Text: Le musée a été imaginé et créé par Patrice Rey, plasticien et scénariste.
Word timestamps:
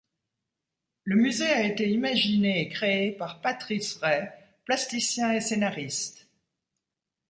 Le 1.03 1.15
musée 1.15 1.51
a 1.51 1.61
été 1.61 1.87
imaginé 1.87 2.59
et 2.61 2.69
créé 2.69 3.11
par 3.11 3.39
Patrice 3.39 3.97
Rey, 3.97 4.33
plasticien 4.65 5.31
et 5.33 5.41
scénariste. 5.41 6.27